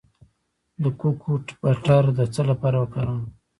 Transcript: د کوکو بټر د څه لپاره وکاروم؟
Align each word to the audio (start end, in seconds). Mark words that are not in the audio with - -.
د 0.81 0.83
کوکو 0.99 1.31
بټر 1.61 2.03
د 2.17 2.19
څه 2.33 2.41
لپاره 2.49 2.77
وکاروم؟ 2.79 3.21